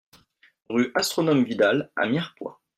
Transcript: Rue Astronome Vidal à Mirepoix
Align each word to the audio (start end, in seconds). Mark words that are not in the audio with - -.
Rue 0.67 0.91
Astronome 0.95 1.43
Vidal 1.43 1.91
à 1.95 2.07
Mirepoix 2.07 2.59